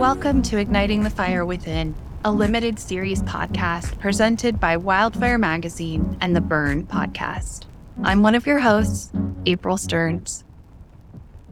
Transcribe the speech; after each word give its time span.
Welcome 0.00 0.40
to 0.44 0.56
Igniting 0.56 1.02
the 1.02 1.10
Fire 1.10 1.44
Within, 1.44 1.94
a 2.24 2.32
limited 2.32 2.78
series 2.78 3.22
podcast 3.24 3.98
presented 3.98 4.58
by 4.58 4.78
Wildfire 4.78 5.36
Magazine 5.36 6.16
and 6.22 6.34
the 6.34 6.40
Burn 6.40 6.86
podcast. 6.86 7.66
I'm 8.02 8.22
one 8.22 8.34
of 8.34 8.46
your 8.46 8.60
hosts, 8.60 9.12
April 9.44 9.76
Stearns. 9.76 10.42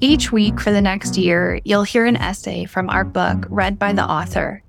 Each 0.00 0.32
week 0.32 0.60
for 0.60 0.70
the 0.70 0.80
next 0.80 1.18
year, 1.18 1.60
you'll 1.66 1.82
hear 1.82 2.06
an 2.06 2.16
essay 2.16 2.64
from 2.64 2.88
our 2.88 3.04
book 3.04 3.44
read 3.50 3.78
by 3.78 3.92
the 3.92 4.10
author. 4.10 4.62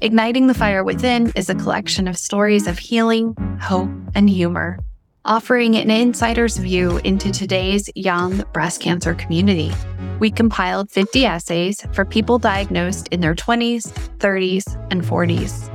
Igniting 0.00 0.48
the 0.48 0.52
Fire 0.52 0.82
Within 0.82 1.30
is 1.36 1.48
a 1.48 1.54
collection 1.54 2.08
of 2.08 2.18
stories 2.18 2.66
of 2.66 2.80
healing, 2.80 3.36
hope, 3.60 3.90
and 4.12 4.28
humor, 4.28 4.80
offering 5.24 5.76
an 5.76 5.90
insider's 5.90 6.56
view 6.56 6.98
into 7.04 7.30
today's 7.30 7.88
young 7.94 8.42
breast 8.52 8.80
cancer 8.80 9.14
community 9.14 9.72
we 10.20 10.30
compiled 10.30 10.90
50 10.90 11.24
essays 11.24 11.84
for 11.92 12.04
people 12.04 12.38
diagnosed 12.38 13.08
in 13.08 13.20
their 13.20 13.34
20s, 13.34 13.90
30s, 14.18 14.86
and 14.90 15.02
40s. 15.02 15.70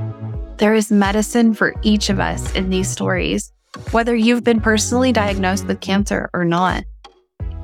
There 0.58 0.72
is 0.72 0.90
medicine 0.90 1.52
for 1.52 1.74
each 1.82 2.08
of 2.08 2.20
us 2.20 2.54
in 2.54 2.70
these 2.70 2.88
stories, 2.88 3.52
whether 3.90 4.14
you've 4.14 4.44
been 4.44 4.60
personally 4.60 5.12
diagnosed 5.12 5.66
with 5.66 5.80
cancer 5.80 6.30
or 6.32 6.44
not. 6.44 6.84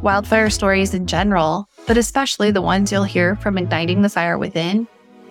Wildfire 0.02 0.50
stories 0.50 0.92
in 0.92 1.06
general, 1.06 1.69
but 1.86 1.96
especially 1.96 2.50
the 2.50 2.60
ones 2.60 2.91
you'll 2.91 3.05
hear 3.05 3.36
from 3.36 3.56
Igniting 3.56 4.02
the 4.02 4.08
Fire 4.08 4.36
Within, 4.36 4.88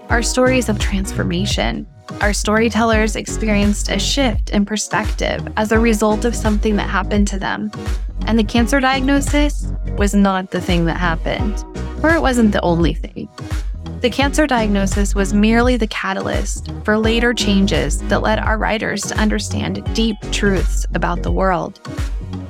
are 0.10 0.24
stories 0.24 0.70
of 0.70 0.80
transformation. 0.80 1.86
Our 2.20 2.34
storytellers 2.34 3.16
experienced 3.16 3.90
a 3.90 3.98
shift 3.98 4.50
in 4.50 4.66
perspective 4.66 5.48
as 5.58 5.72
a 5.72 5.80
result 5.80 6.26
of 6.26 6.36
something 6.36 6.76
that 6.76 6.90
happened 6.90 7.28
to 7.30 7.40
them, 7.40 7.72
and 8.28 8.38
the 8.38 8.44
cancer 8.44 8.80
diagnosis 8.80 9.72
was 9.98 10.14
not 10.14 10.52
the 10.52 10.62
thing 10.62 10.86
that 10.86 10.98
happened, 10.98 11.64
or 12.04 12.12
it 12.12 12.22
wasn't 12.22 12.52
the 12.52 12.62
only 12.62 12.94
thing. 12.94 13.30
The 14.02 14.10
cancer 14.10 14.48
diagnosis 14.48 15.14
was 15.14 15.34
merely 15.34 15.78
the 15.78 15.88
catalyst 15.88 16.72
for 16.84 16.98
later 16.98 17.34
changes 17.34 18.00
that 18.04 18.24
led 18.24 18.40
our 18.40 18.58
writers 18.58 19.04
to 19.04 19.18
understand 19.18 19.84
deep 19.94 20.18
truths 20.32 20.88
about 20.96 21.22
the 21.22 21.32
world. 21.32 21.80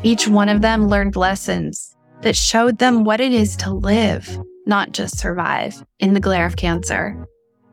Each 0.03 0.27
one 0.27 0.49
of 0.49 0.61
them 0.61 0.87
learned 0.87 1.15
lessons 1.15 1.95
that 2.21 2.35
showed 2.35 2.77
them 2.77 3.03
what 3.03 3.19
it 3.19 3.33
is 3.33 3.55
to 3.57 3.73
live, 3.73 4.39
not 4.65 4.93
just 4.93 5.17
survive, 5.17 5.83
in 5.99 6.13
the 6.13 6.19
glare 6.19 6.45
of 6.45 6.55
cancer. 6.55 7.27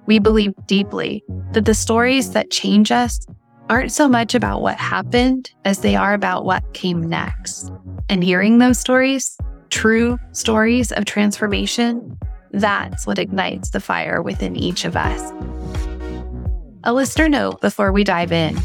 We 0.09 0.19
believe 0.19 0.55
deeply 0.67 1.23
that 1.53 1.67
the 1.67 1.75
stories 1.75 2.33
that 2.33 2.51
change 2.51 2.91
us 2.91 3.27
aren't 3.69 3.93
so 3.93 4.09
much 4.09 4.35
about 4.35 4.63
what 4.63 4.79
happened 4.79 5.53
as 5.67 5.81
they 5.81 5.97
are 5.97 6.15
about 6.15 6.47
what 6.47 6.73
came 6.73 7.07
next. 7.07 7.71
And 8.09 8.25
hearing 8.25 8.57
those 8.57 8.79
stories, 8.79 9.37
true 9.69 10.19
stories 10.33 10.93
of 10.93 11.05
transformation, 11.05 12.17
that's 12.53 13.07
what 13.07 13.19
ignites 13.19 13.69
the 13.69 13.81
fire 13.81 14.23
within 14.23 14.57
each 14.57 14.87
of 14.87 14.97
us. 14.97 15.31
A 16.85 16.95
listener 16.95 17.29
note 17.29 17.61
before 17.61 17.93
we 17.93 18.03
dive 18.03 18.33
in 18.33 18.59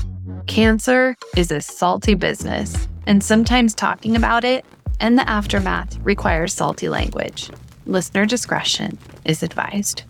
cancer 0.47 1.13
is 1.35 1.51
a 1.51 1.59
salty 1.59 2.13
business, 2.13 2.87
and 3.05 3.21
sometimes 3.21 3.75
talking 3.75 4.15
about 4.15 4.45
it 4.45 4.63
and 5.01 5.19
the 5.19 5.29
aftermath 5.29 5.97
requires 6.03 6.53
salty 6.53 6.87
language. 6.87 7.49
Listener 7.85 8.25
discretion 8.25 8.97
is 9.25 9.43
advised. 9.43 10.03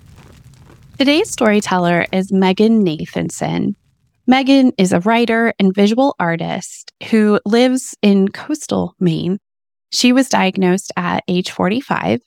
Today's 0.97 1.31
storyteller 1.31 2.05
is 2.13 2.31
Meghan 2.31 2.83
Nathanson. 2.83 3.73
Meghan 4.30 4.72
is 4.77 4.94
a 4.94 5.00
writer 5.00 5.52
and 5.58 5.73
visual 5.73 6.16
artist 6.19 6.94
who 7.09 7.39
lives 7.45 7.95
in 8.03 8.30
coastal 8.30 8.94
Maine. 9.00 9.39
She 9.91 10.13
was 10.13 10.30
diagnosed 10.30 10.94
at 10.95 11.23
age 11.27 11.50
45 11.50 12.22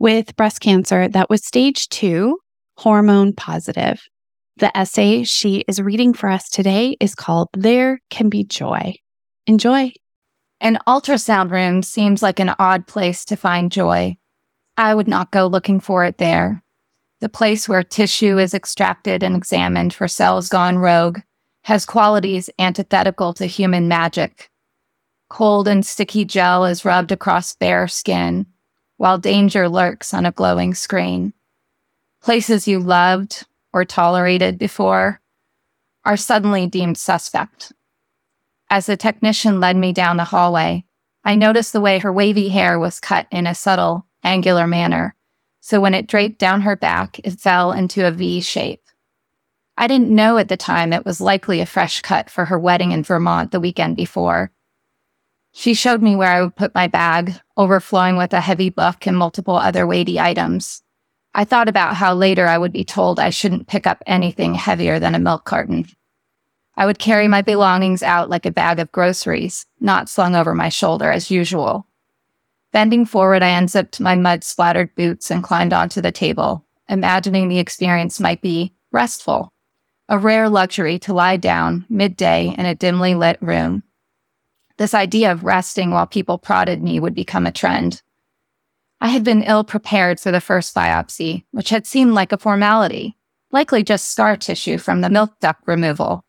with 0.00 0.34
breast 0.34 0.60
cancer 0.60 1.08
that 1.08 1.30
was 1.30 1.46
stage 1.46 1.88
two, 1.90 2.38
hormone 2.76 3.34
positive. 3.34 4.02
The 4.56 4.76
essay 4.76 5.22
she 5.22 5.64
is 5.68 5.80
reading 5.80 6.12
for 6.12 6.28
us 6.28 6.50
today 6.50 6.96
is 7.00 7.14
called 7.14 7.48
There 7.56 8.00
Can 8.10 8.28
Be 8.28 8.42
Joy. 8.42 8.94
Enjoy. 9.46 9.92
An 10.60 10.78
ultrasound 10.88 11.52
room 11.52 11.84
seems 11.84 12.20
like 12.20 12.40
an 12.40 12.52
odd 12.58 12.88
place 12.88 13.24
to 13.26 13.36
find 13.36 13.70
joy. 13.70 14.16
I 14.76 14.92
would 14.92 15.08
not 15.08 15.30
go 15.30 15.46
looking 15.46 15.78
for 15.78 16.04
it 16.04 16.18
there. 16.18 16.64
The 17.20 17.28
place 17.28 17.68
where 17.68 17.82
tissue 17.82 18.38
is 18.38 18.54
extracted 18.54 19.22
and 19.22 19.34
examined 19.34 19.92
for 19.92 20.06
cells 20.06 20.48
gone 20.48 20.78
rogue 20.78 21.20
has 21.64 21.84
qualities 21.84 22.48
antithetical 22.58 23.34
to 23.34 23.46
human 23.46 23.88
magic. 23.88 24.50
Cold 25.28 25.66
and 25.68 25.84
sticky 25.84 26.24
gel 26.24 26.64
is 26.64 26.84
rubbed 26.84 27.12
across 27.12 27.54
bare 27.56 27.88
skin, 27.88 28.46
while 28.96 29.18
danger 29.18 29.68
lurks 29.68 30.14
on 30.14 30.24
a 30.24 30.32
glowing 30.32 30.74
screen. 30.74 31.32
Places 32.22 32.68
you 32.68 32.78
loved 32.78 33.46
or 33.72 33.84
tolerated 33.84 34.58
before 34.58 35.20
are 36.04 36.16
suddenly 36.16 36.66
deemed 36.66 36.96
suspect. 36.96 37.72
As 38.70 38.86
the 38.86 38.96
technician 38.96 39.60
led 39.60 39.76
me 39.76 39.92
down 39.92 40.16
the 40.16 40.24
hallway, 40.24 40.84
I 41.24 41.34
noticed 41.34 41.72
the 41.72 41.80
way 41.80 41.98
her 41.98 42.12
wavy 42.12 42.48
hair 42.48 42.78
was 42.78 43.00
cut 43.00 43.26
in 43.30 43.46
a 43.46 43.54
subtle, 43.54 44.06
angular 44.22 44.66
manner, 44.66 45.14
so 45.68 45.82
when 45.82 45.92
it 45.92 46.06
draped 46.06 46.38
down 46.38 46.62
her 46.62 46.76
back, 46.76 47.20
it 47.24 47.38
fell 47.38 47.72
into 47.72 48.06
a 48.06 48.10
V 48.10 48.40
shape. 48.40 48.80
I 49.76 49.86
didn't 49.86 50.08
know 50.08 50.38
at 50.38 50.48
the 50.48 50.56
time 50.56 50.94
it 50.94 51.04
was 51.04 51.20
likely 51.20 51.60
a 51.60 51.66
fresh 51.66 52.00
cut 52.00 52.30
for 52.30 52.46
her 52.46 52.58
wedding 52.58 52.92
in 52.92 53.02
Vermont 53.02 53.52
the 53.52 53.60
weekend 53.60 53.94
before. 53.94 54.50
She 55.52 55.74
showed 55.74 56.00
me 56.00 56.16
where 56.16 56.30
I 56.30 56.40
would 56.40 56.56
put 56.56 56.74
my 56.74 56.86
bag, 56.86 57.34
overflowing 57.58 58.16
with 58.16 58.32
a 58.32 58.40
heavy 58.40 58.70
book 58.70 59.06
and 59.06 59.14
multiple 59.14 59.56
other 59.56 59.86
weighty 59.86 60.18
items. 60.18 60.82
I 61.34 61.44
thought 61.44 61.68
about 61.68 61.96
how 61.96 62.14
later 62.14 62.46
I 62.46 62.56
would 62.56 62.72
be 62.72 62.82
told 62.82 63.20
I 63.20 63.28
shouldn't 63.28 63.68
pick 63.68 63.86
up 63.86 64.02
anything 64.06 64.54
heavier 64.54 64.98
than 64.98 65.14
a 65.14 65.18
milk 65.18 65.44
carton. 65.44 65.84
I 66.78 66.86
would 66.86 66.98
carry 66.98 67.28
my 67.28 67.42
belongings 67.42 68.02
out 68.02 68.30
like 68.30 68.46
a 68.46 68.50
bag 68.50 68.78
of 68.78 68.90
groceries, 68.90 69.66
not 69.80 70.08
slung 70.08 70.34
over 70.34 70.54
my 70.54 70.70
shoulder 70.70 71.12
as 71.12 71.30
usual. 71.30 71.87
Bending 72.72 73.06
forward, 73.06 73.42
I 73.42 73.48
unzipped 73.48 74.00
my 74.00 74.14
mud 74.14 74.44
splattered 74.44 74.94
boots 74.94 75.30
and 75.30 75.42
climbed 75.42 75.72
onto 75.72 76.00
the 76.00 76.12
table, 76.12 76.64
imagining 76.88 77.48
the 77.48 77.58
experience 77.58 78.20
might 78.20 78.42
be 78.42 78.74
restful 78.92 79.52
a 80.08 80.18
rare 80.18 80.48
luxury 80.48 80.98
to 80.98 81.12
lie 81.12 81.36
down 81.36 81.84
midday 81.88 82.54
in 82.56 82.64
a 82.64 82.74
dimly 82.74 83.14
lit 83.14 83.40
room. 83.42 83.82
This 84.78 84.94
idea 84.94 85.30
of 85.30 85.44
resting 85.44 85.90
while 85.90 86.06
people 86.06 86.38
prodded 86.38 86.82
me 86.82 86.98
would 86.98 87.14
become 87.14 87.46
a 87.46 87.52
trend. 87.52 88.02
I 89.00 89.08
had 89.08 89.22
been 89.22 89.42
ill 89.42 89.64
prepared 89.64 90.18
for 90.18 90.30
the 90.30 90.40
first 90.40 90.74
biopsy, 90.74 91.44
which 91.50 91.68
had 91.68 91.86
seemed 91.86 92.12
like 92.12 92.32
a 92.32 92.38
formality, 92.38 93.16
likely 93.52 93.82
just 93.82 94.10
scar 94.10 94.36
tissue 94.36 94.78
from 94.78 95.02
the 95.02 95.10
milk 95.10 95.38
duct 95.40 95.62
removal. 95.66 96.24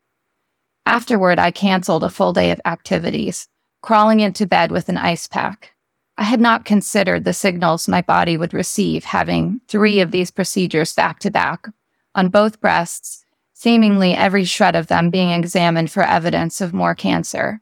Afterward, 0.85 1.39
I 1.39 1.51
canceled 1.51 2.03
a 2.03 2.09
full 2.09 2.33
day 2.33 2.51
of 2.51 2.61
activities, 2.66 3.47
crawling 3.81 4.19
into 4.19 4.45
bed 4.45 4.71
with 4.71 4.89
an 4.89 4.97
ice 4.97 5.27
pack. 5.27 5.73
I 6.19 6.24
had 6.24 6.41
not 6.41 6.66
considered 6.66 7.24
the 7.24 7.31
signals 7.31 7.88
my 7.88 8.02
body 8.02 8.35
would 8.35 8.53
receive 8.53 9.06
having 9.06 9.62
three 9.69 10.02
of 10.02 10.12
these 10.12 10.31
procedures 10.31 10.94
back 10.94 11.19
to 11.19 11.31
back 11.31 11.69
on 12.13 12.28
both 12.28 12.59
breasts 12.59 13.25
seemingly 13.53 14.13
every 14.13 14.44
shred 14.44 14.75
of 14.75 14.88
them 14.88 15.09
being 15.09 15.31
examined 15.31 15.90
for 15.90 16.03
evidence 16.03 16.59
of 16.59 16.74
more 16.74 16.94
cancer. 16.94 17.62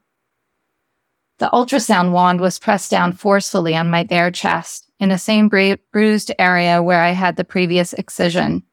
The 1.38 1.52
ultrasound 1.54 2.14
wand 2.14 2.42
was 2.42 2.58
pressed 2.58 2.90
down 2.90 3.14
forcefully 3.14 3.76
on 3.76 3.92
my 3.92 4.04
bare 4.04 4.32
chest 4.32 4.90
in 5.00 5.10
the 5.10 5.20
same 5.20 5.50
bru- 5.50 5.78
bruised 5.92 6.32
area 6.40 6.82
where 6.82 7.04
I 7.04 7.12
had 7.12 7.36
the 7.36 7.44
previous 7.44 7.94
excision. 7.94 8.64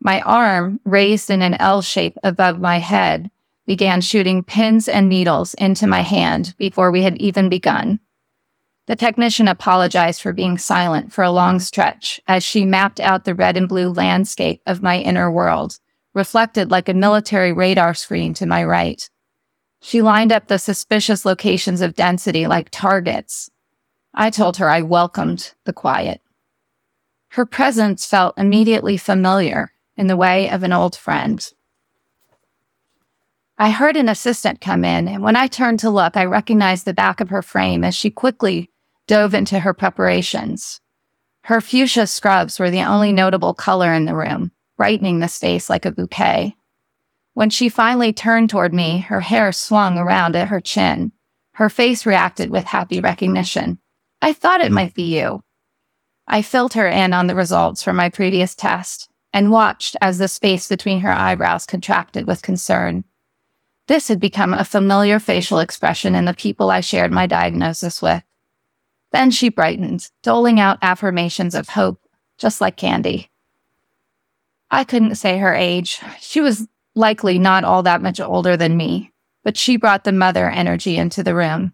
My 0.00 0.20
arm, 0.20 0.78
raised 0.84 1.30
in 1.30 1.42
an 1.42 1.54
L 1.54 1.82
shape 1.82 2.16
above 2.22 2.60
my 2.60 2.78
head, 2.78 3.28
began 3.66 4.00
shooting 4.00 4.44
pins 4.44 4.86
and 4.86 5.08
needles 5.08 5.54
into 5.54 5.88
my 5.88 6.02
hand 6.02 6.54
before 6.58 6.92
we 6.92 7.02
had 7.02 7.16
even 7.18 7.48
begun. 7.48 7.98
The 8.86 8.96
technician 8.96 9.48
apologized 9.48 10.22
for 10.22 10.32
being 10.32 10.58
silent 10.58 11.12
for 11.12 11.24
a 11.24 11.30
long 11.30 11.58
stretch 11.58 12.20
as 12.28 12.44
she 12.44 12.64
mapped 12.64 13.00
out 13.00 13.24
the 13.24 13.34
red 13.34 13.56
and 13.56 13.68
blue 13.68 13.88
landscape 13.90 14.62
of 14.64 14.82
my 14.82 14.98
inner 14.98 15.30
world 15.30 15.80
reflected 16.14 16.70
like 16.70 16.88
a 16.88 16.94
military 16.94 17.52
radar 17.52 17.94
screen 17.94 18.32
to 18.34 18.46
my 18.46 18.64
right. 18.64 19.10
She 19.82 20.02
lined 20.02 20.32
up 20.32 20.46
the 20.46 20.58
suspicious 20.58 21.24
locations 21.24 21.80
of 21.80 21.96
density 21.96 22.46
like 22.46 22.70
targets. 22.70 23.50
I 24.14 24.30
told 24.30 24.56
her 24.58 24.70
I 24.70 24.82
welcomed 24.82 25.52
the 25.64 25.72
quiet. 25.72 26.22
Her 27.30 27.44
presence 27.44 28.06
felt 28.06 28.38
immediately 28.38 28.96
familiar 28.96 29.72
in 29.96 30.06
the 30.06 30.16
way 30.16 30.48
of 30.48 30.62
an 30.62 30.72
old 30.72 30.96
friend. 30.96 31.46
I 33.58 33.70
heard 33.70 33.96
an 33.96 34.08
assistant 34.08 34.60
come 34.60 34.84
in, 34.84 35.08
and 35.08 35.22
when 35.22 35.36
I 35.36 35.48
turned 35.48 35.80
to 35.80 35.90
look, 35.90 36.16
I 36.16 36.24
recognized 36.24 36.84
the 36.84 36.94
back 36.94 37.20
of 37.20 37.30
her 37.30 37.42
frame 37.42 37.84
as 37.84 37.94
she 37.94 38.10
quickly 38.10 38.70
dove 39.06 39.34
into 39.34 39.60
her 39.60 39.74
preparations. 39.74 40.80
Her 41.44 41.60
fuchsia 41.60 42.06
scrubs 42.06 42.58
were 42.58 42.70
the 42.70 42.82
only 42.82 43.12
notable 43.12 43.54
color 43.54 43.92
in 43.92 44.04
the 44.04 44.16
room, 44.16 44.50
brightening 44.76 45.20
the 45.20 45.28
space 45.28 45.70
like 45.70 45.84
a 45.84 45.92
bouquet. 45.92 46.56
When 47.34 47.50
she 47.50 47.68
finally 47.68 48.12
turned 48.12 48.50
toward 48.50 48.74
me, 48.74 48.98
her 48.98 49.20
hair 49.20 49.52
swung 49.52 49.98
around 49.98 50.34
at 50.36 50.48
her 50.48 50.60
chin. 50.60 51.12
Her 51.54 51.68
face 51.68 52.04
reacted 52.04 52.50
with 52.50 52.64
happy 52.64 53.00
recognition. 53.00 53.78
I 54.20 54.32
thought 54.32 54.60
it 54.60 54.72
might 54.72 54.94
be 54.94 55.16
you. 55.18 55.42
I 56.26 56.42
filled 56.42 56.72
her 56.72 56.88
in 56.88 57.12
on 57.12 57.28
the 57.28 57.34
results 57.34 57.82
from 57.82 57.96
my 57.96 58.08
previous 58.08 58.54
test, 58.54 59.08
and 59.32 59.50
watched 59.50 59.96
as 60.00 60.18
the 60.18 60.28
space 60.28 60.68
between 60.68 61.00
her 61.00 61.12
eyebrows 61.12 61.66
contracted 61.66 62.26
with 62.26 62.42
concern. 62.42 63.04
This 63.86 64.08
had 64.08 64.18
become 64.18 64.52
a 64.52 64.64
familiar 64.64 65.20
facial 65.20 65.60
expression 65.60 66.14
in 66.14 66.24
the 66.24 66.34
people 66.34 66.70
I 66.70 66.80
shared 66.80 67.12
my 67.12 67.26
diagnosis 67.26 68.02
with. 68.02 68.22
Then 69.12 69.30
she 69.30 69.48
brightened, 69.48 70.08
doling 70.22 70.60
out 70.60 70.78
affirmations 70.82 71.54
of 71.54 71.70
hope, 71.70 72.00
just 72.38 72.60
like 72.60 72.76
Candy. 72.76 73.30
I 74.70 74.84
couldn't 74.84 75.14
say 75.14 75.38
her 75.38 75.54
age. 75.54 76.00
She 76.20 76.40
was 76.40 76.66
likely 76.94 77.38
not 77.38 77.64
all 77.64 77.82
that 77.84 78.02
much 78.02 78.20
older 78.20 78.56
than 78.56 78.76
me, 78.76 79.12
but 79.44 79.56
she 79.56 79.76
brought 79.76 80.04
the 80.04 80.12
mother 80.12 80.50
energy 80.50 80.96
into 80.96 81.22
the 81.22 81.34
room. 81.34 81.72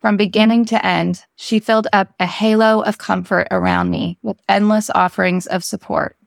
From 0.00 0.18
beginning 0.18 0.66
to 0.66 0.84
end, 0.84 1.24
she 1.34 1.60
filled 1.60 1.88
up 1.92 2.12
a 2.20 2.26
halo 2.26 2.82
of 2.82 2.98
comfort 2.98 3.48
around 3.50 3.90
me 3.90 4.18
with 4.22 4.42
endless 4.48 4.90
offerings 4.90 5.46
of 5.46 5.64
support. 5.64 6.18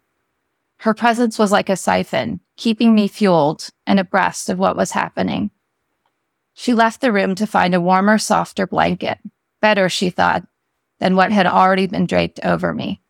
Her 0.78 0.96
presence 0.96 1.38
was 1.38 1.52
like 1.52 1.70
a 1.70 1.75
siphon, 1.75 2.40
keeping 2.56 2.96
me 2.96 3.08
fueled 3.08 3.70
and 3.86 4.00
abreast 4.00 4.50
of 4.50 4.58
what 4.58 4.75
was 4.75 4.92
happening. 4.92 5.52
She 6.54 6.74
left 6.74 7.02
the 7.02 7.12
room 7.12 7.36
to 7.36 7.46
find 7.46 7.75
a 7.75 7.81
warmer, 7.81 8.18
softer 8.18 8.66
blanket, 8.66 9.20
better, 9.68 9.90
she 9.90 10.10
thought, 10.10 10.48
than 11.02 11.18
what 11.18 11.30
had 11.30 11.46
already 11.46 11.88
been 11.88 12.06
draped 12.06 12.40
over 12.42 12.74
me. 12.74 13.02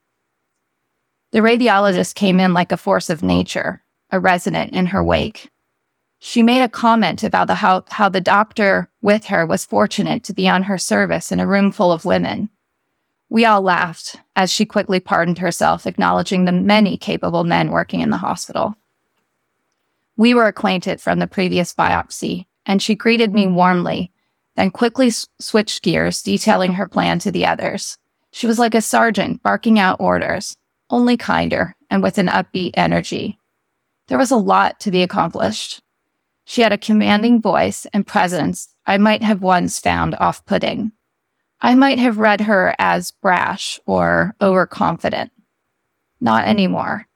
The 1.31 1.42
radiologist 1.42 2.15
came 2.15 2.39
in 2.39 2.51
like 2.51 2.71
a 2.71 2.77
force 2.77 3.12
of 3.12 3.21
nature, 3.21 3.83
a 4.09 4.19
resident 4.19 4.74
in 4.74 4.88
her 4.88 5.04
wake. 5.04 5.51
She 6.18 6.42
made 6.42 6.63
a 6.63 6.68
comment 6.68 7.21
about 7.21 7.45
the, 7.45 7.54
how, 7.54 7.83
how 7.89 8.09
the 8.09 8.21
doctor 8.21 8.89
with 9.04 9.25
her 9.25 9.45
was 9.45 9.65
fortunate 9.65 10.24
to 10.24 10.33
be 10.33 10.50
on 10.50 10.63
her 10.63 10.80
service 10.80 11.31
in 11.31 11.39
a 11.39 11.45
room 11.45 11.71
full 11.71 11.92
of 11.92 12.06
women. 12.06 12.50
We 13.30 13.45
all 13.45 13.62
laughed 13.62 14.15
as 14.36 14.51
she 14.51 14.65
quickly 14.65 15.00
pardoned 15.00 15.38
herself, 15.38 15.86
acknowledging 15.86 16.45
the 16.45 16.51
many 16.51 16.98
capable 16.98 17.44
men 17.44 17.69
working 17.69 18.00
in 18.00 18.10
the 18.10 18.18
hospital. 18.18 18.75
We 20.15 20.33
were 20.33 20.48
acquainted 20.48 21.00
from 21.01 21.19
the 21.19 21.27
previous 21.27 21.71
biopsy, 21.71 22.48
and 22.65 22.81
she 22.81 22.95
greeted 22.95 23.31
me 23.31 23.45
warmly, 23.45 24.12
then 24.57 24.71
quickly 24.71 25.07
s- 25.07 25.27
switched 25.39 25.83
gears, 25.83 26.21
detailing 26.21 26.74
her 26.74 26.88
plan 26.88 27.19
to 27.19 27.31
the 27.31 27.45
others. 27.45 27.98
She 28.31 28.48
was 28.48 28.59
like 28.59 28.75
a 28.75 28.81
sergeant 28.81 29.42
barking 29.42 29.80
out 29.80 30.01
orders, 30.01 30.57
only 30.89 31.15
kinder 31.15 31.75
and 31.89 32.04
with 32.04 32.18
an 32.18 32.27
upbeat 32.27 32.71
energy. 32.74 33.39
There 34.07 34.18
was 34.18 34.31
a 34.31 34.38
lot 34.38 34.80
to 34.81 34.92
be 34.92 35.04
accomplished. 35.04 35.81
She 36.44 36.62
had 36.62 36.74
a 36.74 36.77
commanding 36.77 37.42
voice 37.42 37.86
and 37.94 38.06
presence 38.06 38.69
I 38.86 38.98
might 38.98 39.21
have 39.21 39.42
once 39.42 39.80
found 39.80 40.15
off 40.15 40.45
putting. 40.45 40.92
I 41.62 41.75
might 41.75 42.00
have 42.00 42.19
read 42.19 42.42
her 42.42 42.74
as 42.80 43.12
brash 43.12 43.80
or 43.86 44.36
overconfident. 44.42 45.31
Not 46.19 46.48
anymore. 46.48 47.07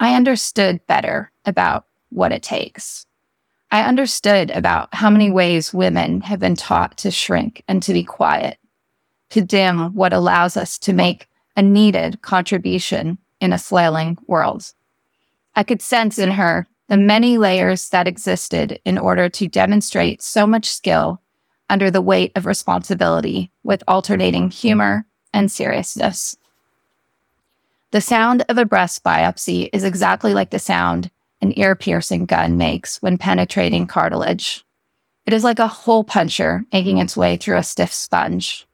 I 0.00 0.14
understood 0.14 0.86
better 0.86 1.30
about 1.44 1.84
what 2.10 2.32
it 2.32 2.42
takes. 2.42 3.04
I 3.70 3.82
understood 3.82 4.50
about 4.50 4.94
how 4.94 5.10
many 5.10 5.30
ways 5.30 5.74
women 5.74 6.22
have 6.22 6.40
been 6.40 6.56
taught 6.56 6.96
to 6.98 7.10
shrink 7.10 7.62
and 7.68 7.82
to 7.82 7.92
be 7.92 8.02
quiet, 8.02 8.58
to 9.30 9.42
dim 9.42 9.94
what 9.94 10.12
allows 10.12 10.56
us 10.56 10.78
to 10.78 10.92
make 10.92 11.28
a 11.56 11.62
needed 11.62 12.22
contribution 12.22 13.18
in 13.40 13.52
a 13.52 13.58
flailing 13.58 14.16
world. 14.26 14.72
I 15.54 15.64
could 15.64 15.82
sense 15.82 16.18
in 16.18 16.30
her 16.32 16.66
the 16.88 16.96
many 16.96 17.36
layers 17.36 17.90
that 17.90 18.08
existed 18.08 18.80
in 18.84 18.96
order 18.96 19.28
to 19.28 19.48
demonstrate 19.48 20.22
so 20.22 20.46
much 20.46 20.70
skill 20.70 21.20
under 21.68 21.90
the 21.90 22.00
weight 22.00 22.32
of 22.34 22.46
responsibility 22.46 23.50
with 23.62 23.84
alternating 23.86 24.50
humor 24.50 25.04
and 25.34 25.52
seriousness. 25.52 26.36
The 27.90 28.00
sound 28.00 28.44
of 28.48 28.56
a 28.56 28.64
breast 28.64 29.04
biopsy 29.04 29.68
is 29.72 29.84
exactly 29.84 30.32
like 30.32 30.50
the 30.50 30.58
sound 30.58 31.10
an 31.40 31.58
ear 31.58 31.74
piercing 31.74 32.26
gun 32.26 32.56
makes 32.56 33.00
when 33.02 33.18
penetrating 33.18 33.86
cartilage. 33.86 34.64
It 35.26 35.32
is 35.32 35.44
like 35.44 35.58
a 35.58 35.68
hole 35.68 36.04
puncher 36.04 36.64
making 36.72 36.98
its 36.98 37.16
way 37.16 37.36
through 37.36 37.58
a 37.58 37.62
stiff 37.62 37.92
sponge. 37.92 38.66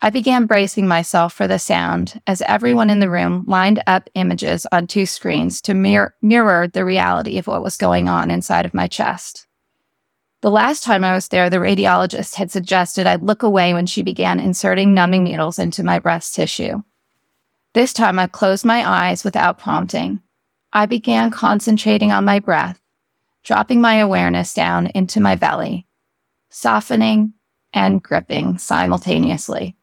I 0.00 0.10
began 0.10 0.46
bracing 0.46 0.86
myself 0.86 1.32
for 1.32 1.48
the 1.48 1.58
sound 1.58 2.20
as 2.26 2.42
everyone 2.42 2.90
in 2.90 3.00
the 3.00 3.08
room 3.08 3.44
lined 3.46 3.82
up 3.86 4.10
images 4.14 4.66
on 4.70 4.86
two 4.86 5.06
screens 5.06 5.62
to 5.62 5.72
mir- 5.72 6.14
mirror 6.20 6.68
the 6.68 6.84
reality 6.84 7.38
of 7.38 7.46
what 7.46 7.62
was 7.62 7.78
going 7.78 8.08
on 8.08 8.30
inside 8.30 8.66
of 8.66 8.74
my 8.74 8.86
chest. 8.86 9.46
The 10.42 10.50
last 10.50 10.82
time 10.82 11.04
I 11.04 11.14
was 11.14 11.28
there, 11.28 11.48
the 11.48 11.56
radiologist 11.56 12.34
had 12.34 12.50
suggested 12.50 13.06
I 13.06 13.14
look 13.14 13.42
away 13.42 13.72
when 13.72 13.86
she 13.86 14.02
began 14.02 14.40
inserting 14.40 14.92
numbing 14.92 15.24
needles 15.24 15.58
into 15.58 15.82
my 15.82 15.98
breast 15.98 16.34
tissue. 16.34 16.82
This 17.72 17.94
time 17.94 18.18
I 18.18 18.26
closed 18.26 18.64
my 18.64 18.86
eyes 18.86 19.24
without 19.24 19.58
prompting. 19.58 20.20
I 20.76 20.86
began 20.86 21.30
concentrating 21.30 22.10
on 22.10 22.24
my 22.24 22.40
breath, 22.40 22.80
dropping 23.44 23.80
my 23.80 23.94
awareness 23.94 24.52
down 24.52 24.88
into 24.88 25.20
my 25.20 25.36
belly, 25.36 25.86
softening 26.50 27.34
and 27.72 28.02
gripping 28.02 28.58
simultaneously. 28.58 29.76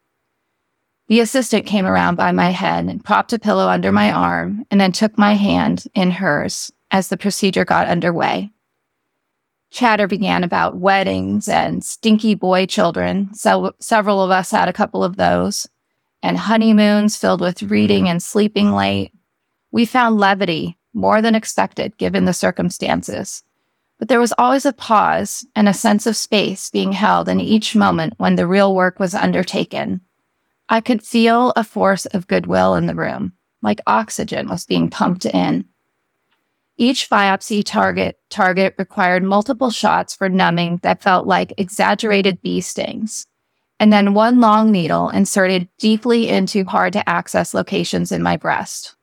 The 1.07 1.21
assistant 1.21 1.65
came 1.65 1.85
around 1.85 2.15
by 2.15 2.33
my 2.33 2.49
head 2.49 2.85
and 2.85 3.03
propped 3.03 3.31
a 3.31 3.39
pillow 3.39 3.69
under 3.69 3.93
my 3.93 4.11
arm 4.11 4.65
and 4.69 4.81
then 4.81 4.91
took 4.91 5.17
my 5.17 5.35
hand 5.35 5.85
in 5.95 6.11
hers 6.11 6.73
as 6.91 7.07
the 7.07 7.17
procedure 7.17 7.63
got 7.63 7.87
underway. 7.87 8.51
Chatter 9.69 10.07
began 10.07 10.43
about 10.43 10.77
weddings 10.77 11.47
and 11.47 11.85
stinky 11.85 12.35
boy 12.35 12.65
children. 12.65 13.33
So 13.33 13.73
several 13.79 14.21
of 14.21 14.29
us 14.29 14.51
had 14.51 14.67
a 14.67 14.73
couple 14.73 15.05
of 15.05 15.15
those, 15.15 15.69
and 16.21 16.37
honeymoons 16.37 17.15
filled 17.15 17.39
with 17.39 17.63
reading 17.63 18.09
and 18.09 18.21
sleeping 18.21 18.73
late. 18.73 19.13
We 19.71 19.85
found 19.85 20.17
levity 20.17 20.77
more 20.93 21.21
than 21.21 21.35
expected 21.35 21.97
given 21.97 22.25
the 22.25 22.33
circumstances. 22.33 23.43
But 23.99 24.07
there 24.07 24.19
was 24.19 24.33
always 24.37 24.65
a 24.65 24.73
pause 24.73 25.45
and 25.55 25.69
a 25.69 25.73
sense 25.73 26.07
of 26.07 26.15
space 26.15 26.69
being 26.69 26.91
held 26.91 27.29
in 27.29 27.39
each 27.39 27.75
moment 27.75 28.13
when 28.17 28.35
the 28.35 28.47
real 28.47 28.73
work 28.73 28.99
was 28.99 29.13
undertaken 29.13 30.01
I 30.71 30.79
could 30.79 31.03
feel 31.03 31.51
a 31.57 31.65
force 31.65 32.05
of 32.05 32.27
goodwill 32.27 32.75
in 32.75 32.85
the 32.85 32.95
room, 32.95 33.33
like 33.61 33.81
oxygen 33.87 34.47
was 34.47 34.65
being 34.65 34.89
pumped 34.89 35.25
in. 35.25 35.65
Each 36.77 37.09
biopsy 37.09 37.61
target 37.61 38.17
target 38.29 38.75
required 38.77 39.21
multiple 39.21 39.69
shots 39.69 40.15
for 40.15 40.29
numbing 40.29 40.79
that 40.81 41.03
felt 41.03 41.27
like 41.27 41.53
exaggerated 41.57 42.41
bee 42.41 42.61
stings, 42.61 43.27
and 43.81 43.91
then 43.91 44.13
one 44.13 44.39
long 44.39 44.71
needle 44.71 45.09
inserted 45.09 45.67
deeply 45.77 46.29
into 46.29 46.63
hard 46.63 46.93
to 46.93 47.09
access 47.09 47.53
locations 47.53 48.13
in 48.13 48.23
my 48.23 48.37
breast. 48.37 48.95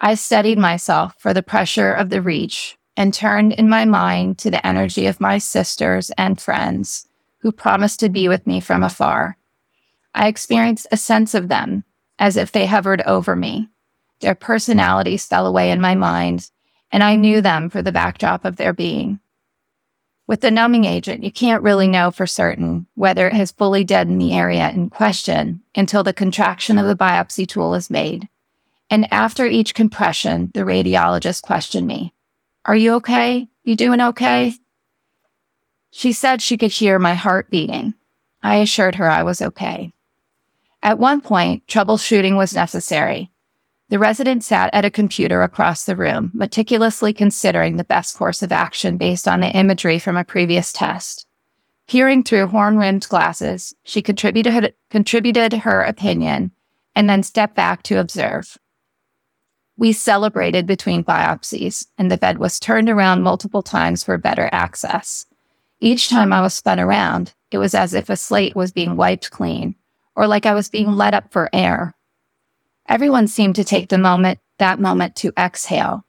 I 0.00 0.14
steadied 0.14 0.58
myself 0.58 1.14
for 1.18 1.32
the 1.32 1.42
pressure 1.42 1.92
of 1.92 2.10
the 2.10 2.20
reach 2.20 2.76
and 2.96 3.12
turned 3.12 3.52
in 3.54 3.68
my 3.68 3.84
mind 3.84 4.38
to 4.38 4.50
the 4.50 4.66
energy 4.66 5.06
of 5.06 5.20
my 5.20 5.38
sisters 5.38 6.10
and 6.18 6.40
friends 6.40 7.08
who 7.38 7.50
promised 7.52 8.00
to 8.00 8.08
be 8.08 8.28
with 8.28 8.46
me 8.46 8.60
from 8.60 8.82
afar. 8.82 9.36
I 10.14 10.28
experienced 10.28 10.86
a 10.90 10.96
sense 10.96 11.34
of 11.34 11.48
them 11.48 11.84
as 12.18 12.36
if 12.36 12.52
they 12.52 12.66
hovered 12.66 13.02
over 13.02 13.36
me. 13.36 13.68
Their 14.20 14.34
personalities 14.34 15.26
fell 15.26 15.46
away 15.46 15.70
in 15.70 15.80
my 15.80 15.94
mind, 15.94 16.50
and 16.90 17.02
I 17.02 17.16
knew 17.16 17.40
them 17.40 17.68
for 17.68 17.82
the 17.82 17.92
backdrop 17.92 18.44
of 18.44 18.56
their 18.56 18.72
being. 18.72 19.20
With 20.26 20.40
the 20.40 20.50
numbing 20.50 20.84
agent, 20.84 21.22
you 21.22 21.30
can't 21.30 21.62
really 21.62 21.86
know 21.86 22.10
for 22.10 22.26
certain 22.26 22.86
whether 22.94 23.28
it 23.28 23.34
has 23.34 23.52
fully 23.52 23.84
deadened 23.84 24.20
the 24.20 24.32
area 24.32 24.70
in 24.70 24.90
question 24.90 25.62
until 25.74 26.02
the 26.02 26.12
contraction 26.12 26.78
of 26.78 26.86
the 26.86 26.96
biopsy 26.96 27.46
tool 27.46 27.74
is 27.74 27.90
made. 27.90 28.28
And 28.90 29.12
after 29.12 29.46
each 29.46 29.74
compression, 29.74 30.50
the 30.54 30.60
radiologist 30.60 31.42
questioned 31.42 31.86
me 31.86 32.14
Are 32.64 32.76
you 32.76 32.94
okay? 32.94 33.48
You 33.64 33.76
doing 33.76 34.00
okay? 34.00 34.54
She 35.90 36.12
said 36.12 36.40
she 36.42 36.56
could 36.56 36.72
hear 36.72 36.98
my 36.98 37.14
heart 37.14 37.50
beating. 37.50 37.94
I 38.42 38.56
assured 38.56 38.96
her 38.96 39.08
I 39.08 39.22
was 39.22 39.42
okay. 39.42 39.92
At 40.82 40.98
one 40.98 41.20
point, 41.20 41.66
troubleshooting 41.66 42.36
was 42.36 42.54
necessary. 42.54 43.30
The 43.88 43.98
resident 43.98 44.44
sat 44.44 44.70
at 44.72 44.84
a 44.84 44.90
computer 44.90 45.42
across 45.42 45.84
the 45.84 45.96
room, 45.96 46.30
meticulously 46.34 47.12
considering 47.12 47.76
the 47.76 47.84
best 47.84 48.16
course 48.16 48.42
of 48.42 48.52
action 48.52 48.96
based 48.96 49.26
on 49.26 49.40
the 49.40 49.50
imagery 49.50 49.98
from 49.98 50.16
a 50.16 50.24
previous 50.24 50.72
test. 50.72 51.26
Peering 51.88 52.24
through 52.24 52.48
horn 52.48 52.78
rimmed 52.78 53.08
glasses, 53.08 53.74
she 53.84 54.02
contributed, 54.02 54.74
contributed 54.90 55.52
her 55.52 55.82
opinion 55.82 56.50
and 56.96 57.08
then 57.08 57.22
stepped 57.22 57.54
back 57.54 57.82
to 57.84 58.00
observe. 58.00 58.58
We 59.78 59.92
celebrated 59.92 60.66
between 60.66 61.04
biopsies, 61.04 61.86
and 61.98 62.10
the 62.10 62.16
bed 62.16 62.38
was 62.38 62.58
turned 62.58 62.88
around 62.88 63.22
multiple 63.22 63.62
times 63.62 64.02
for 64.02 64.16
better 64.16 64.48
access. 64.52 65.26
Each 65.80 66.08
time 66.08 66.32
I 66.32 66.40
was 66.40 66.54
spun 66.54 66.80
around, 66.80 67.34
it 67.50 67.58
was 67.58 67.74
as 67.74 67.92
if 67.92 68.08
a 68.08 68.16
slate 68.16 68.56
was 68.56 68.72
being 68.72 68.96
wiped 68.96 69.30
clean, 69.30 69.74
or 70.14 70.26
like 70.26 70.46
I 70.46 70.54
was 70.54 70.70
being 70.70 70.92
let 70.92 71.12
up 71.12 71.30
for 71.30 71.50
air. 71.52 71.94
Everyone 72.88 73.28
seemed 73.28 73.56
to 73.56 73.64
take 73.64 73.90
the 73.90 73.98
moment, 73.98 74.38
that 74.58 74.80
moment 74.80 75.14
to 75.16 75.32
exhale. 75.36 76.06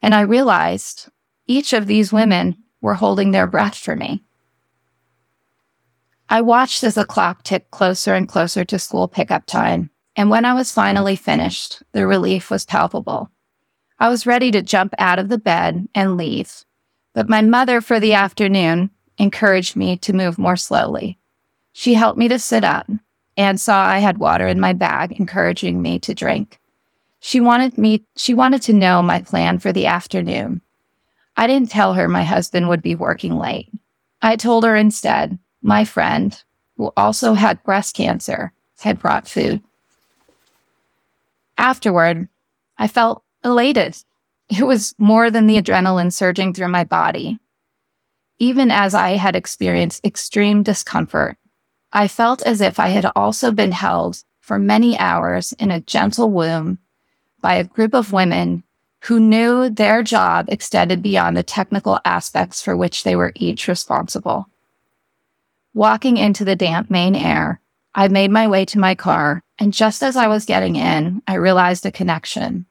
And 0.00 0.14
I 0.14 0.20
realized 0.20 1.08
each 1.46 1.72
of 1.72 1.86
these 1.86 2.12
women 2.12 2.56
were 2.80 2.94
holding 2.94 3.32
their 3.32 3.48
breath 3.48 3.76
for 3.76 3.96
me. 3.96 4.22
I 6.28 6.42
watched 6.42 6.84
as 6.84 6.94
the 6.94 7.04
clock 7.06 7.42
ticked 7.42 7.70
closer 7.70 8.14
and 8.14 8.28
closer 8.28 8.64
to 8.64 8.78
school 8.78 9.08
pickup 9.08 9.46
time. 9.46 9.90
And 10.18 10.30
when 10.30 10.44
I 10.44 10.52
was 10.52 10.72
finally 10.72 11.14
finished, 11.14 11.80
the 11.92 12.04
relief 12.04 12.50
was 12.50 12.66
palpable. 12.66 13.30
I 14.00 14.08
was 14.08 14.26
ready 14.26 14.50
to 14.50 14.62
jump 14.62 14.92
out 14.98 15.20
of 15.20 15.28
the 15.28 15.38
bed 15.38 15.88
and 15.94 16.16
leave, 16.16 16.64
but 17.14 17.28
my 17.28 17.40
mother 17.40 17.80
for 17.80 18.00
the 18.00 18.14
afternoon 18.14 18.90
encouraged 19.16 19.76
me 19.76 19.96
to 19.98 20.12
move 20.12 20.36
more 20.36 20.56
slowly. 20.56 21.20
She 21.72 21.94
helped 21.94 22.18
me 22.18 22.26
to 22.26 22.38
sit 22.40 22.64
up 22.64 22.90
and 23.36 23.60
saw 23.60 23.86
I 23.86 23.98
had 23.98 24.18
water 24.18 24.48
in 24.48 24.58
my 24.58 24.72
bag, 24.72 25.12
encouraging 25.20 25.80
me 25.80 26.00
to 26.00 26.14
drink. 26.14 26.58
She 27.20 27.38
wanted 27.38 27.78
me, 27.78 28.04
she 28.16 28.34
wanted 28.34 28.62
to 28.62 28.72
know 28.72 29.00
my 29.02 29.22
plan 29.22 29.60
for 29.60 29.72
the 29.72 29.86
afternoon. 29.86 30.62
I 31.36 31.46
didn't 31.46 31.70
tell 31.70 31.94
her 31.94 32.08
my 32.08 32.24
husband 32.24 32.68
would 32.68 32.82
be 32.82 32.96
working 32.96 33.38
late. 33.38 33.70
I 34.20 34.34
told 34.34 34.64
her 34.64 34.74
instead, 34.74 35.38
my 35.62 35.84
friend, 35.84 36.42
who 36.76 36.92
also 36.96 37.34
had 37.34 37.62
breast 37.62 37.94
cancer, 37.94 38.52
had 38.80 38.98
brought 38.98 39.28
food. 39.28 39.62
Afterward, 41.58 42.28
I 42.78 42.86
felt 42.86 43.24
elated. 43.44 43.96
It 44.48 44.62
was 44.62 44.94
more 44.96 45.30
than 45.30 45.46
the 45.46 45.60
adrenaline 45.60 46.12
surging 46.12 46.54
through 46.54 46.68
my 46.68 46.84
body. 46.84 47.38
Even 48.38 48.70
as 48.70 48.94
I 48.94 49.10
had 49.16 49.34
experienced 49.34 50.04
extreme 50.06 50.62
discomfort, 50.62 51.36
I 51.92 52.06
felt 52.06 52.42
as 52.42 52.60
if 52.60 52.78
I 52.78 52.88
had 52.88 53.10
also 53.16 53.50
been 53.50 53.72
held 53.72 54.22
for 54.40 54.58
many 54.58 54.96
hours 54.98 55.52
in 55.54 55.70
a 55.72 55.80
gentle 55.80 56.30
womb 56.30 56.78
by 57.40 57.54
a 57.54 57.64
group 57.64 57.92
of 57.92 58.12
women 58.12 58.62
who 59.02 59.20
knew 59.20 59.68
their 59.68 60.02
job 60.02 60.46
extended 60.48 61.02
beyond 61.02 61.36
the 61.36 61.42
technical 61.42 61.98
aspects 62.04 62.62
for 62.62 62.76
which 62.76 63.02
they 63.02 63.16
were 63.16 63.32
each 63.34 63.68
responsible. 63.68 64.46
Walking 65.74 66.16
into 66.16 66.44
the 66.44 66.56
damp 66.56 66.90
Maine 66.90 67.14
air, 67.14 67.60
I 67.94 68.08
made 68.08 68.30
my 68.30 68.46
way 68.48 68.64
to 68.66 68.78
my 68.78 68.94
car, 68.94 69.42
and 69.58 69.72
just 69.72 70.02
as 70.02 70.16
I 70.16 70.28
was 70.28 70.44
getting 70.44 70.76
in, 70.76 71.22
I 71.26 71.34
realized 71.34 71.84
a 71.86 71.92
connection. 71.92 72.66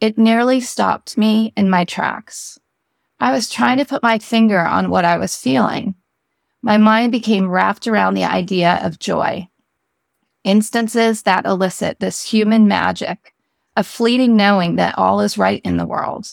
It 0.00 0.18
nearly 0.18 0.60
stopped 0.60 1.18
me 1.18 1.52
in 1.56 1.70
my 1.70 1.84
tracks. 1.84 2.58
I 3.18 3.32
was 3.32 3.48
trying 3.48 3.78
to 3.78 3.84
put 3.84 4.02
my 4.02 4.18
finger 4.18 4.60
on 4.60 4.90
what 4.90 5.04
I 5.04 5.18
was 5.18 5.36
feeling. 5.36 5.94
My 6.62 6.76
mind 6.76 7.12
became 7.12 7.48
wrapped 7.48 7.86
around 7.86 8.14
the 8.14 8.24
idea 8.24 8.80
of 8.82 8.98
joy. 8.98 9.48
Instances 10.44 11.22
that 11.22 11.46
elicit 11.46 11.98
this 11.98 12.30
human 12.30 12.68
magic, 12.68 13.34
a 13.76 13.82
fleeting 13.82 14.36
knowing 14.36 14.76
that 14.76 14.96
all 14.98 15.20
is 15.20 15.38
right 15.38 15.60
in 15.64 15.76
the 15.76 15.86
world. 15.86 16.28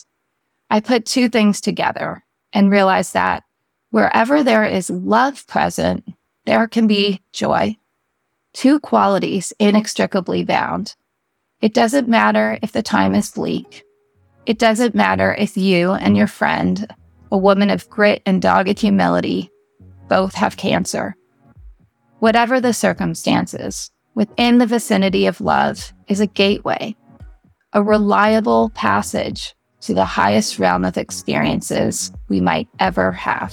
I 0.70 0.80
put 0.80 1.06
two 1.06 1.28
things 1.28 1.60
together 1.60 2.24
and 2.52 2.70
realized 2.70 3.14
that 3.14 3.44
wherever 3.90 4.42
there 4.42 4.64
is 4.64 4.90
love 4.90 5.46
present, 5.46 6.04
there 6.46 6.66
can 6.68 6.86
be 6.86 7.20
joy. 7.32 7.76
Two 8.54 8.78
qualities 8.80 9.52
inextricably 9.58 10.44
bound. 10.44 10.94
It 11.60 11.74
doesn't 11.74 12.08
matter 12.08 12.58
if 12.62 12.72
the 12.72 12.82
time 12.82 13.14
is 13.14 13.30
bleak. 13.30 13.84
It 14.46 14.58
doesn't 14.58 14.94
matter 14.94 15.34
if 15.34 15.56
you 15.56 15.92
and 15.92 16.16
your 16.16 16.28
friend, 16.28 16.86
a 17.32 17.36
woman 17.36 17.68
of 17.68 17.90
grit 17.90 18.22
and 18.24 18.40
dogged 18.40 18.78
humility, 18.78 19.50
both 20.08 20.34
have 20.34 20.56
cancer. 20.56 21.16
Whatever 22.20 22.60
the 22.60 22.72
circumstances, 22.72 23.90
within 24.14 24.58
the 24.58 24.66
vicinity 24.66 25.26
of 25.26 25.40
love 25.40 25.92
is 26.06 26.20
a 26.20 26.26
gateway, 26.26 26.94
a 27.72 27.82
reliable 27.82 28.70
passage 28.70 29.54
to 29.80 29.94
the 29.94 30.04
highest 30.04 30.58
realm 30.60 30.84
of 30.84 30.96
experiences 30.96 32.12
we 32.28 32.40
might 32.40 32.68
ever 32.78 33.10
have. 33.10 33.52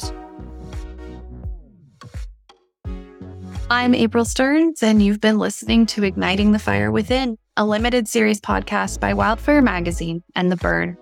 I'm 3.71 3.95
April 3.95 4.25
Stearns, 4.25 4.83
and 4.83 5.01
you've 5.01 5.21
been 5.21 5.37
listening 5.37 5.85
to 5.85 6.03
Igniting 6.03 6.51
the 6.51 6.59
Fire 6.59 6.91
Within 6.91 7.37
a 7.55 7.65
limited 7.65 8.05
series 8.05 8.41
podcast 8.41 8.99
by 8.99 9.13
Wildfire 9.13 9.61
Magazine 9.61 10.23
and 10.35 10.51
The 10.51 10.57
Burn. 10.57 10.97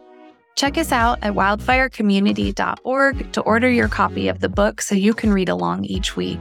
Check 0.56 0.78
us 0.78 0.92
out 0.92 1.18
at 1.24 1.34
wildfirecommunity.org 1.34 3.32
to 3.32 3.42
order 3.42 3.72
your 3.72 3.88
copy 3.88 4.28
of 4.28 4.40
the 4.40 4.50
book 4.50 4.82
so 4.84 4.94
you 4.94 5.16
can 5.16 5.34
read 5.34 5.50
along 5.50 5.86
each 5.86 6.16
week. 6.16 6.38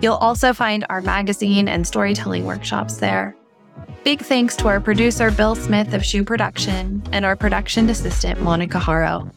You'll 0.00 0.14
also 0.14 0.54
find 0.54 0.86
our 0.88 1.02
magazine 1.02 1.68
and 1.68 1.86
storytelling 1.86 2.46
workshops 2.46 2.96
there. 2.96 3.36
Big 4.04 4.20
thanks 4.20 4.56
to 4.56 4.68
our 4.68 4.80
producer, 4.80 5.30
Bill 5.30 5.54
Smith 5.54 5.92
of 5.92 6.02
Shoe 6.02 6.24
Production, 6.24 7.02
and 7.12 7.26
our 7.26 7.36
production 7.36 7.90
assistant, 7.90 8.40
Monica 8.40 8.78
Haro. 8.78 9.30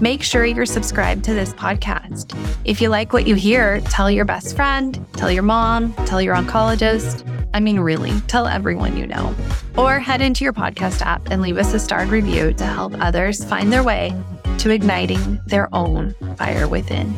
Make 0.00 0.22
sure 0.22 0.44
you're 0.44 0.64
subscribed 0.64 1.24
to 1.24 1.34
this 1.34 1.52
podcast. 1.52 2.36
If 2.64 2.80
you 2.80 2.88
like 2.88 3.12
what 3.12 3.26
you 3.26 3.34
hear, 3.34 3.80
tell 3.80 4.08
your 4.08 4.24
best 4.24 4.54
friend, 4.54 5.04
tell 5.14 5.30
your 5.30 5.42
mom, 5.42 5.92
tell 6.06 6.22
your 6.22 6.36
oncologist. 6.36 7.24
I 7.52 7.58
mean, 7.58 7.80
really, 7.80 8.12
tell 8.28 8.46
everyone 8.46 8.96
you 8.96 9.08
know. 9.08 9.34
Or 9.76 9.98
head 9.98 10.20
into 10.20 10.44
your 10.44 10.52
podcast 10.52 11.02
app 11.02 11.30
and 11.30 11.42
leave 11.42 11.56
us 11.56 11.74
a 11.74 11.80
starred 11.80 12.10
review 12.10 12.52
to 12.54 12.64
help 12.64 12.94
others 13.00 13.44
find 13.44 13.72
their 13.72 13.82
way 13.82 14.14
to 14.58 14.70
igniting 14.70 15.40
their 15.46 15.68
own 15.74 16.14
fire 16.36 16.68
within. 16.68 17.16